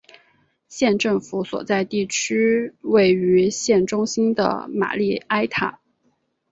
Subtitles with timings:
[0.67, 2.07] 县政府所在地
[2.81, 5.79] 位于县中心的玛丽埃塔。